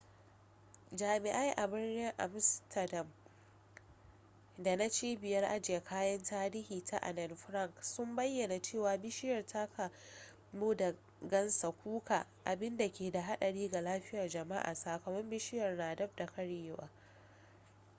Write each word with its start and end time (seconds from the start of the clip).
jami'ai 0.99 1.51
a 1.57 1.65
birnin 1.67 2.13
amsterdam 2.17 3.07
da 4.57 4.75
na 4.77 4.89
cibiyar 4.89 5.43
ajiye 5.43 5.83
kayan 5.83 6.23
tarihi 6.23 6.83
ta 6.85 6.97
anne 7.01 7.35
frank 7.35 7.83
sun 7.83 8.15
bayyana 8.15 8.61
cewa 8.61 8.97
bishiyar 8.97 9.45
ta 9.45 9.67
kamu 9.69 10.75
da 10.75 10.95
gansa 11.29 11.71
kuka 11.71 12.25
abinda 12.45 12.89
ke 12.91 13.11
da 13.11 13.21
hadari 13.21 13.69
ga 13.69 13.81
lafiyar 13.81 14.29
jama'a 14.29 14.73
sakamakon 14.75 15.29
bishiyar 15.29 15.75
na 15.77 15.95
daf 15.95 16.15
da 16.15 16.25
karyewa 16.25 16.89